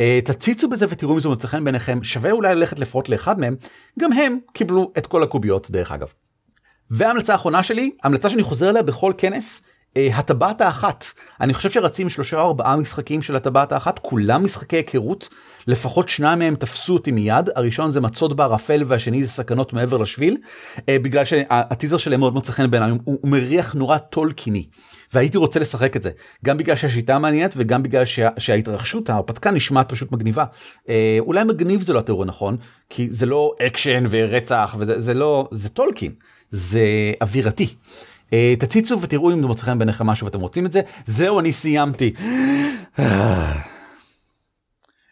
[0.00, 3.56] אה, תציצו בזה ותראו אם זה מוצא חן בעיניכם שווה אולי ללכת לפחות לאחד מהם
[3.98, 6.12] גם הם קיבלו את כל הקוביות דרך אגב.
[6.90, 9.62] וההמלצה האחרונה שלי המלצה שאני חוזר אליה בכל כנס
[9.96, 11.04] אה, הטבעת האחת
[11.40, 15.28] אני חושב שרצים שלושה ארבעה משחקים של הטבעת האחת כולם משחקי היכרות
[15.66, 17.50] לפחות שניים מהם תפסו אותי מיד.
[17.56, 20.36] הראשון זה מצוד בערפל והשני זה סכנות מעבר לשביל.
[20.88, 24.66] אה, בגלל שהטיזר שלהם מאוד מוצא חן בעיניי הוא, הוא מריח נורא טולקיני
[25.12, 26.10] והייתי רוצה לשחק את זה.
[26.44, 30.44] גם בגלל שהשיטה מעניינת וגם בגלל שה, שההתרחשות ההרפתקה נשמעת פשוט מגניבה.
[30.88, 32.56] אה, אולי מגניב זה לא התיאור הנכון
[32.90, 36.12] כי זה לא אקשן ורצח וזה זה לא זה טולקין
[36.50, 36.82] זה
[37.22, 37.74] אווירתי.
[38.30, 40.80] Uh, תציצו ותראו אם זה מוצא חן בעיניכם משהו ואתם רוצים את זה.
[41.06, 42.12] זהו אני סיימתי.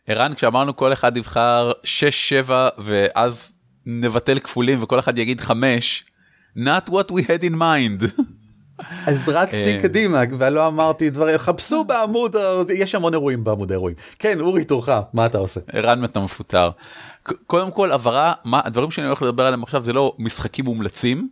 [0.06, 1.72] ערן כשאמרנו כל אחד יבחר
[2.48, 3.52] 6-7 ואז
[3.86, 6.04] נבטל כפולים וכל אחד יגיד 5
[6.56, 8.22] not what we had in mind.
[9.06, 9.82] אז רצתי אה.
[9.82, 12.36] קדימה ולא אמרתי דברים חפשו בעמוד
[12.74, 16.70] יש המון אירועים בעמוד האירועים כן אורי תורך מה אתה עושה ערן אתה מפוטר.
[17.46, 21.28] קודם כל הבהרה מה הדברים שאני הולך לדבר עליהם עכשיו זה לא משחקים מומלצים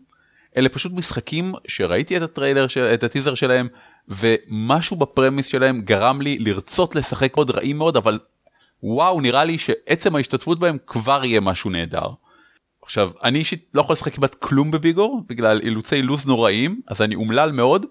[0.57, 3.69] אלה פשוט משחקים שראיתי את הטריילר של את הטיזר שלהם
[4.09, 8.19] ומשהו בפרמיס שלהם גרם לי לרצות לשחק עוד רעים מאוד אבל
[8.83, 12.09] וואו נראה לי שעצם ההשתתפות בהם כבר יהיה משהו נהדר.
[12.83, 17.15] עכשיו אני אישית לא יכול לשחק כמעט כלום בביגור בגלל אילוצי לוז נוראים אז אני
[17.15, 17.87] אומלל מאוד.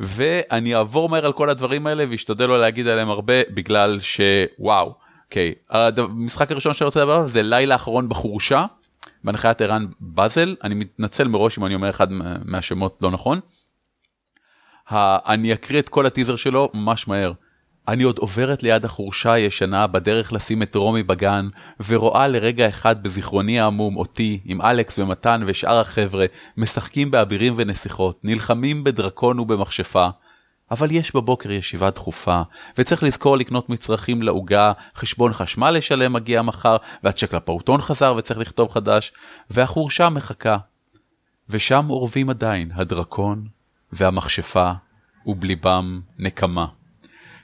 [0.00, 4.94] ואני אעבור מהר על כל הדברים האלה ואשתדל לא להגיד עליהם הרבה בגלל שוואו.
[5.24, 8.66] אוקיי המשחק הראשון שאני רוצה לדבר עליו זה לילה אחרון בחורשה
[9.24, 12.08] בהנחיית ערן באזל אני מתנצל מראש אם אני אומר אחד
[12.44, 13.40] מהשמות לא נכון.
[14.90, 17.32] אני אקריא את כל הטיזר שלו ממש מהר.
[17.90, 21.48] אני עוד עוברת ליד החורשה הישנה בדרך לשים את רומי בגן,
[21.88, 26.26] ורואה לרגע אחד בזיכרוני העמום אותי, עם אלכס ומתן ושאר החבר'ה,
[26.56, 30.08] משחקים באבירים ונסיכות, נלחמים בדרקון ובמכשפה.
[30.70, 32.42] אבל יש בבוקר ישיבה דחופה,
[32.78, 38.70] וצריך לזכור לקנות מצרכים לעוגה, חשבון חשמל לשלם מגיע מחר, והצ'ק לפעוטון חזר וצריך לכתוב
[38.70, 39.12] חדש,
[39.50, 40.56] והחורשה מחכה.
[41.48, 43.46] ושם אורבים עדיין הדרקון
[43.92, 44.72] והמכשפה,
[45.26, 46.66] ובליבם נקמה.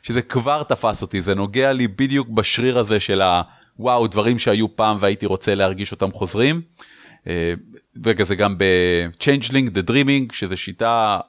[0.06, 4.96] שזה כבר תפס אותי, זה נוגע לי בדיוק בשריר הזה של הוואו, דברים שהיו פעם
[5.00, 6.62] והייתי רוצה להרגיש אותם חוזרים.
[8.06, 11.20] רגע, זה גם ב-Changeling the Dreaming, שזה שיטה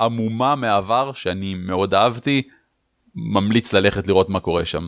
[0.00, 2.42] עמומה מעבר שאני מאוד אהבתי,
[3.14, 4.86] ממליץ ללכת לראות מה קורה שם.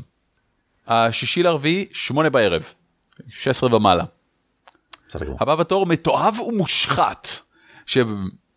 [0.87, 2.73] השישי לרביעי, שמונה בערב,
[3.29, 4.05] 16 ומעלה.
[5.15, 7.29] הבא בתור מתועב ומושחת.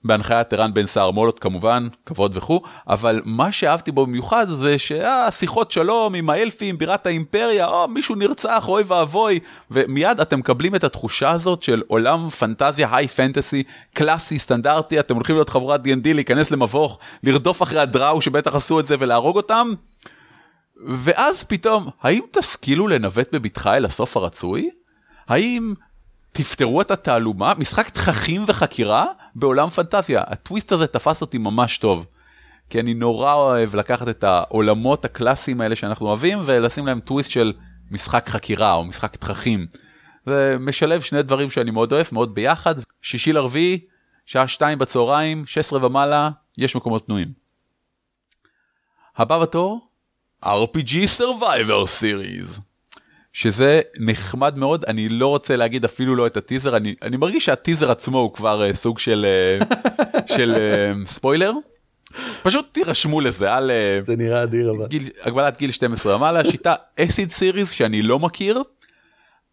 [0.03, 5.71] בהנחיית ערן בן סער מולות כמובן, כבוד וכו', אבל מה שאהבתי בו במיוחד זה שהשיחות
[5.71, 9.39] שלום עם האלפים, בירת האימפריה, או מישהו נרצח, אוי ואבוי,
[9.71, 15.35] ומיד אתם מקבלים את התחושה הזאת של עולם פנטזיה היי פנטסי, קלאסי, סטנדרטי, אתם הולכים
[15.35, 19.73] להיות חברת D&D, להיכנס למבוך, לרדוף אחרי הדראו שבטח עשו את זה ולהרוג אותם,
[20.87, 24.69] ואז פתאום, האם תשכילו לנווט בבטחה אל הסוף הרצוי?
[25.27, 25.73] האם
[26.31, 30.23] תפתרו את התעלומה, משחק תככים וחקירה בעולם פנטזיה.
[30.27, 32.07] הטוויסט הזה תפס אותי ממש טוב.
[32.69, 37.53] כי אני נורא אוהב לקחת את העולמות הקלאסיים האלה שאנחנו אוהבים ולשים להם טוויסט של
[37.91, 39.67] משחק חקירה או משחק תככים.
[40.25, 42.75] זה משלב שני דברים שאני מאוד אוהב, מאוד ביחד.
[43.01, 43.79] שישי לרביעי,
[44.25, 47.31] שעה שתיים בצהריים, 16 ומעלה, יש מקומות פנויים.
[49.17, 49.87] הבא בתור,
[50.45, 52.70] RPG Survivor Series.
[53.33, 57.91] שזה נחמד מאוד אני לא רוצה להגיד אפילו לא את הטיזר אני אני מרגיש שהטיזר
[57.91, 59.25] עצמו הוא כבר uh, סוג של
[59.59, 59.65] uh,
[60.35, 61.51] של uh, ספוילר.
[62.43, 63.71] פשוט תירשמו לזה על
[64.05, 68.63] זה נראה אדיר אבל גיל, הגבלת גיל 12 ומעלה שיטה אסיד סיריס שאני לא מכיר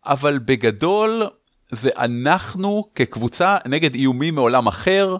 [0.06, 1.22] אבל בגדול
[1.70, 5.16] זה אנחנו כקבוצה נגד איומים מעולם אחר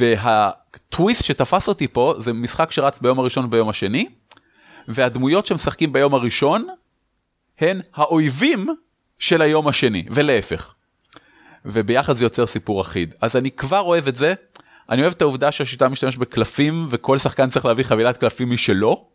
[0.00, 4.08] והטוויסט שתפס אותי פה זה משחק שרץ ביום הראשון וביום השני
[4.88, 6.66] והדמויות שמשחקים ביום הראשון
[7.60, 8.68] הן האויבים
[9.18, 10.74] של היום השני, ולהפך.
[11.64, 13.14] וביחד זה יוצר סיפור אחיד.
[13.20, 14.34] אז אני כבר אוהב את זה,
[14.90, 19.08] אני אוהב את העובדה שהשיטה משתמש בקלפים, וכל שחקן צריך להביא חבילת קלפים משלו,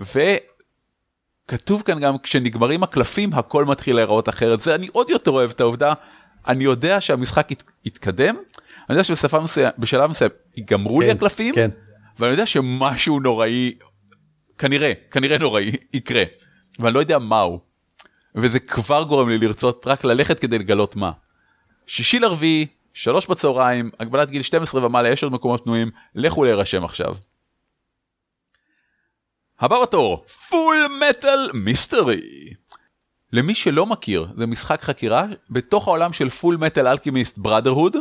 [0.00, 5.60] וכתוב כאן גם כשנגמרים הקלפים הכל מתחיל להיראות אחרת, זה אני עוד יותר אוהב את
[5.60, 5.92] העובדה,
[6.46, 8.36] אני יודע שהמשחק ית, יתקדם,
[8.90, 11.70] אני יודע שבשלב מסוים ייגמרו כן, לי הקלפים, כן.
[12.18, 13.74] ואני יודע שמשהו נוראי,
[14.58, 16.24] כנראה, כנראה נוראי, יקרה.
[16.82, 17.60] ואני לא יודע מהו.
[18.34, 21.10] וזה כבר גורם לי לרצות רק ללכת כדי לגלות מה.
[21.86, 27.14] שישי לרביעי, שלוש בצהריים, הגבלת גיל 12 ומעלה, יש עוד מקומות פנויים, לכו להירשם עכשיו.
[29.60, 32.20] הבא בתור, Full Metal Mystery.
[33.32, 37.96] למי שלא מכיר, זה משחק חקירה בתוך העולם של Full Metal Alchemist Brotherhood.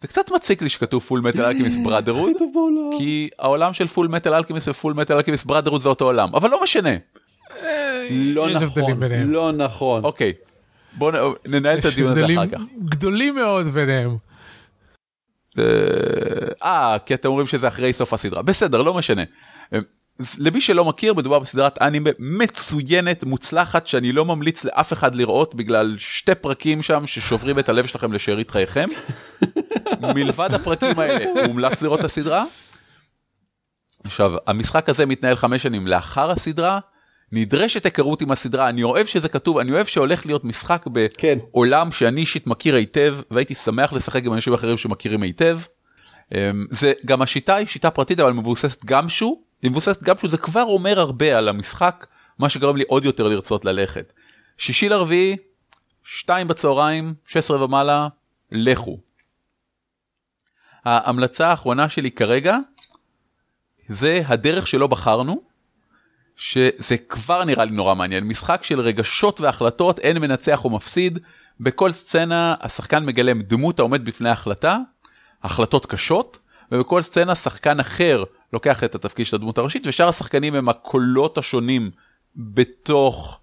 [0.00, 2.36] זה קצת מציק לי שכתוב Full Metal Alchemist Brotherhood,
[2.98, 6.50] כי העולם של Full Metal Alchemist ו Full Metal Alchemist Brotherhood זה אותו עולם, אבל
[6.50, 6.90] לא משנה.
[8.10, 10.04] לא נכון, לא נכון.
[10.04, 10.32] אוקיי,
[10.92, 12.60] בואו ננהל את הדיון הזה אחר כך.
[12.84, 14.16] גדולים מאוד ביניהם.
[16.62, 18.42] אה, כי אתם אומרים שזה אחרי סוף הסדרה.
[18.42, 19.22] בסדר, לא משנה.
[19.72, 19.78] אה,
[20.38, 25.96] למי שלא מכיר, מדובר בסדרת אנימה מצוינת, מוצלחת, שאני לא ממליץ לאף אחד לראות בגלל
[25.98, 28.86] שתי פרקים שם ששוברים את הלב שלכם לשארית חייכם.
[30.14, 32.44] מלבד הפרקים האלה, מומלץ לראות את הסדרה.
[34.04, 36.78] עכשיו, המשחק הזה מתנהל חמש שנים לאחר הסדרה.
[37.32, 40.84] נדרשת היכרות עם הסדרה אני אוהב שזה כתוב אני אוהב שהולך להיות משחק
[41.18, 41.38] כן.
[41.52, 41.92] בעולם כן.
[41.92, 45.58] שאני אישית מכיר היטב והייתי שמח לשחק עם אנשים אחרים שמכירים היטב.
[46.34, 50.62] אמ, זה גם השיטה היא שיטה פרטית אבל מבוססת גמשו היא מבוססת גמשו זה כבר
[50.62, 52.06] אומר הרבה על המשחק
[52.38, 54.12] מה שגרם לי עוד יותר לרצות ללכת.
[54.58, 55.36] שישי לרביעי,
[56.04, 58.08] שתיים בצהריים, 16 ומעלה,
[58.52, 58.98] לכו.
[60.84, 62.56] ההמלצה האחרונה שלי כרגע
[63.88, 65.42] זה הדרך שלא בחרנו
[66.36, 68.24] שזה כבר נראה לי נורא מעניין.
[68.24, 71.18] משחק של רגשות והחלטות אין מנצח או מפסיד.
[71.60, 74.78] בכל סצנה השחקן מגלם דמות העומד בפני החלטה
[75.42, 76.38] החלטות קשות
[76.72, 81.90] ובכל סצנה שחקן אחר לוקח את התפקיד של הדמות הראשית ושאר השחקנים הם הקולות השונים
[82.36, 83.40] בתוך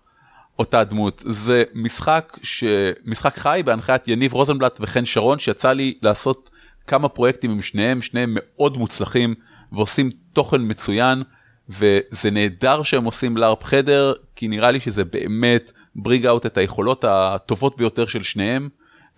[0.59, 1.23] אותה דמות.
[1.25, 6.49] זה משחק שמשחק חי בהנחיית יניב רוזנבלט וחן שרון שיצא לי לעשות
[6.87, 9.35] כמה פרויקטים עם שניהם שניהם מאוד מוצלחים
[9.71, 11.23] ועושים תוכן מצוין.
[11.69, 17.03] וזה נהדר שהם עושים לארפ חדר כי נראה לי שזה באמת בריג אאוט את היכולות
[17.07, 18.69] הטובות ביותר של שניהם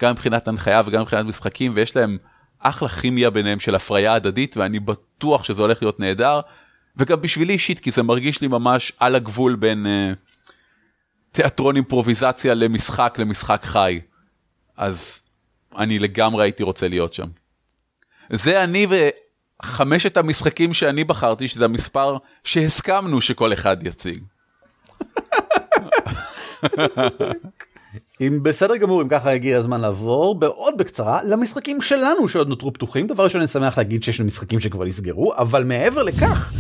[0.02, 2.18] גם מבחינת הנחיה וגם מבחינת משחקים ויש להם
[2.60, 6.40] אחלה כימיה ביניהם של הפריה הדדית ואני בטוח שזה הולך להיות נהדר
[6.98, 10.16] וגם בשבילי אישית כי זה מרגיש לי ממש על הגבול בין uh,
[11.32, 14.00] תיאטרון אימפרוביזציה למשחק למשחק חי
[14.78, 15.22] אז
[15.78, 17.28] אני לגמרי הייתי רוצה להיות שם.
[18.30, 18.96] זה אני ו...
[19.62, 24.24] חמשת המשחקים שאני בחרתי שזה המספר שהסכמנו שכל אחד יציג.
[28.22, 33.08] אם בסדר גמור אם ככה הגיע הזמן לעבור בעוד בקצרה למשחקים שלנו שעוד נותרו פתוחים
[33.08, 36.54] דבר ראשון אני שמח להגיד שיש לנו משחקים שכבר נסגרו אבל מעבר לכך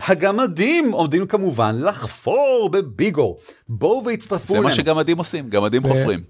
[0.00, 3.36] הגמדים עומדים כמובן לחפור בביגו
[3.68, 6.20] בואו והצטרפו זה מה שגמדים עושים גמדים חופרים.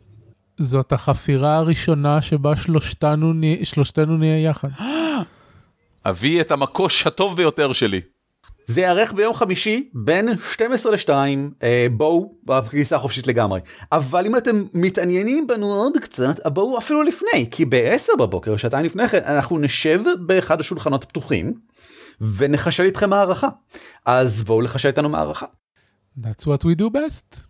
[0.58, 4.68] זאת החפירה הראשונה שבה שלושתנו נהיה יחד.
[6.04, 8.00] אביא את המקוש הטוב ביותר שלי.
[8.66, 11.10] זה יארך ביום חמישי בין 12 ל-2
[11.62, 13.60] אה, בואו בכניסה חופשית לגמרי
[13.92, 19.08] אבל אם אתם מתעניינים בנו עוד קצת בואו אפילו לפני כי ב-10 בבוקר שעתיים לפני
[19.08, 21.54] כן אנחנו נשב באחד השולחנות הפתוחים
[22.20, 23.48] ונחשל איתכם הערכה
[24.06, 25.46] אז בואו לחשל איתנו מערכה.
[26.18, 27.40] That's what we do best.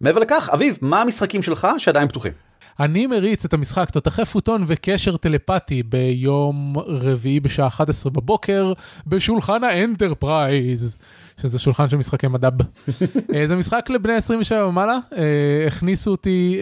[0.00, 2.32] מעבר לכך אביב מה המשחקים שלך שעדיין פתוחים.
[2.80, 8.72] אני מריץ את המשחק תותחי פוטון וקשר טלפתי ביום רביעי בשעה 11 בבוקר
[9.06, 10.96] בשולחן ה Enterprise,
[11.40, 12.52] שזה שולחן של משחקי מד"ב.
[13.34, 16.60] אה, זה משחק לבני 27 ומעלה, אה, הכניסו אותי,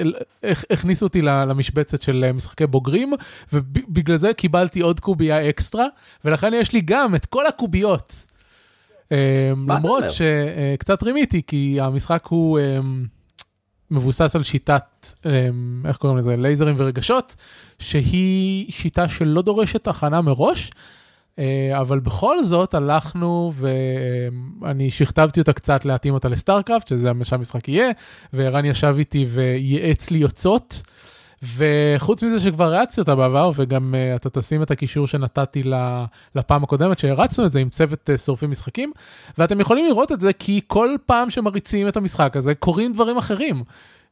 [0.70, 3.12] הכניסו אותי למשבצת של משחקי בוגרים,
[3.52, 5.87] ובגלל זה קיבלתי עוד קובייה אקסטרה,
[6.24, 8.26] ולכן יש לי גם את כל הקוביות.
[9.12, 12.59] אה, למרות שקצת רימיתי, כי המשחק הוא...
[13.90, 17.37] מבוסס על שיטת, אמ, איך קוראים לזה, לייזרים ורגשות,
[17.79, 20.70] שהיא שיטה שלא דורשת הכנה מראש,
[21.38, 23.53] אה, אבל בכל זאת הלכנו
[24.61, 27.90] ואני שכתבתי אותה קצת להתאים אותה לסטארקראפט, שזה מה שהמשחק יהיה,
[28.33, 30.83] וערן ישב איתי וייעץ לי יוצאות.
[31.42, 35.62] וחוץ מזה שכבר הרצתי אותה בעבר, וגם uh, אתה תשים את הקישור שנתתי
[36.35, 38.92] לפעם הקודמת שהרצנו את זה עם צוות uh, שורפים משחקים,
[39.38, 43.62] ואתם יכולים לראות את זה כי כל פעם שמריצים את המשחק הזה קורים דברים אחרים.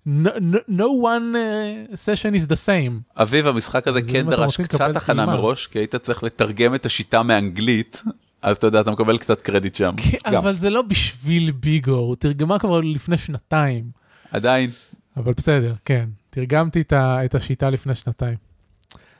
[0.07, 0.31] No,
[0.69, 3.23] no, one uh, session is the same.
[3.23, 8.03] אביב, המשחק הזה כן דרש קצת הכנה מראש, כי היית צריך לתרגם את השיטה מאנגלית.
[8.43, 9.95] אז אתה יודע, אתה מקבל קצת קרדיט שם.
[9.97, 13.85] כן, אבל זה לא בשביל ביגו, הוא תרגמה כבר לפני שנתיים.
[14.33, 14.71] עדיין.
[15.17, 16.09] אבל בסדר, כן.
[16.37, 18.37] תרגמתי את השיטה לפני שנתיים.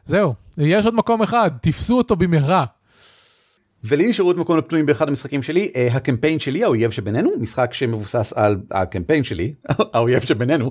[0.05, 2.65] זהו, יש עוד מקום אחד, תפסו אותו במהרה.
[3.89, 8.33] ולי נשארו את מקום הפנויים באחד המשחקים שלי, uh, הקמפיין שלי, האויב שבינינו, משחק שמבוסס
[8.37, 9.53] על הקמפיין שלי,
[9.95, 10.71] האויב שבינינו,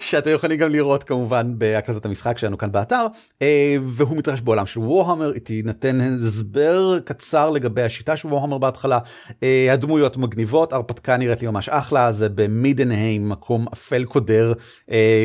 [0.00, 3.06] שאתם יכולים גם לראות כמובן בהקלטת המשחק שלנו כאן באתר,
[3.38, 3.42] uh,
[3.84, 9.32] והוא מתרחש בעולם של וורהמר, תינתן הסבר קצר לגבי השיטה של וורהמר בהתחלה, uh,
[9.72, 14.52] הדמויות מגניבות, הרפתקה נראית לי ממש אחלה, זה במידנהיים, מקום אפל קודר,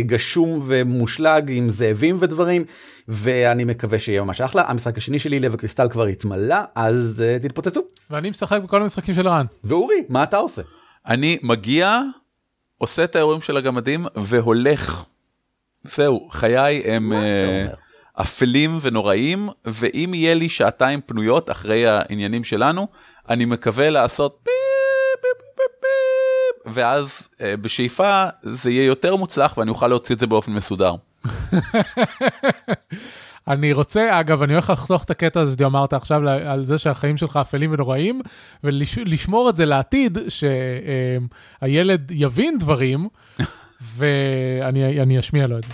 [0.02, 2.66] גשום ומושלג עם זאבים ודברים.
[3.10, 4.64] ואני מקווה שיהיה ממש אחלה.
[4.68, 7.82] המשחק השני שלי, לב הקריסטל כבר התמלא, אז uh, תתפוצצו.
[8.10, 9.46] ואני משחק בכל המשחקים של רן.
[9.64, 10.62] ואורי, מה אתה עושה?
[11.08, 12.02] אני מגיע,
[12.78, 15.04] עושה את האירועים של הגמדים והולך.
[15.84, 22.88] זהו, חיי הם uh, אפלים ונוראים, ואם יהיה לי שעתיים פנויות אחרי העניינים שלנו,
[23.30, 24.54] אני מקווה לעשות פיפ
[25.22, 30.28] פיפ פיפ פיפ, ואז uh, בשאיפה זה יהיה יותר מוצלח ואני אוכל להוציא את זה
[30.28, 30.96] באופן מסודר.
[33.50, 37.38] אני רוצה, אגב, אני הולך לחסוך את הקטע הזה שאמרת עכשיו על זה שהחיים שלך
[37.38, 38.22] אפלים ונוראים,
[38.64, 43.08] ולשמור את זה לעתיד, שהילד יבין דברים,
[43.96, 45.74] ואני אשמיע לו את זה.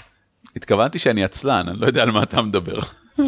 [0.56, 2.80] התכוונתי שאני עצלן, אני לא יודע על מה אתה מדבר.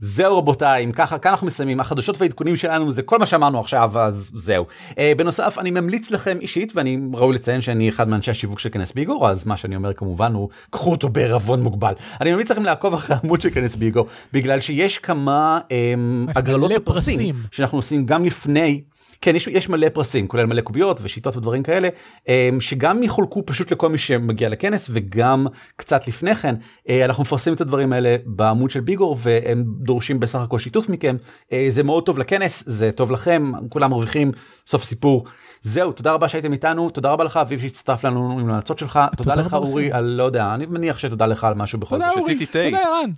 [0.00, 3.98] זהו רבותיי, אם ככה, כאן אנחנו מסיימים, החדשות והעדכונים שלנו זה כל מה שאמרנו עכשיו,
[3.98, 4.66] אז זהו.
[4.90, 8.92] Uh, בנוסף, אני ממליץ לכם אישית, ואני ראוי לציין שאני אחד מאנשי השיווק של כנס
[8.92, 11.92] ביגו, אז מה שאני אומר כמובן הוא, קחו אותו בערבון מוגבל.
[12.20, 17.34] אני ממליץ לכם לעקוב אחרי העמוד של כנס ביגו, בגלל שיש כמה um, הגרלות ופרסים
[17.50, 18.80] שאנחנו עושים גם לפני
[19.20, 21.88] כן, יש, יש מלא פרסים, כולל מלא קוביות ושיטות ודברים כאלה,
[22.28, 26.54] אמ, שגם יחולקו פשוט לכל מי שמגיע לכנס, וגם קצת לפני כן,
[26.88, 31.16] אה, אנחנו מפרסמים את הדברים האלה בעמוד של ביגור, והם דורשים בסך הכל שיתוף מכם.
[31.52, 34.32] אה, זה מאוד טוב לכנס, זה טוב לכם, כולם מרוויחים,
[34.66, 35.24] סוף סיפור.
[35.62, 39.16] זהו, תודה רבה שהייתם איתנו, תודה רבה לך אביב שהצטרף לנו עם ההמלצות שלך, תודה,
[39.16, 42.06] תודה לך אורי, על לא יודע, אני מניח שתודה לך על משהו בכל זאת.
[42.06, 43.10] תודה אורי, תודה ערן.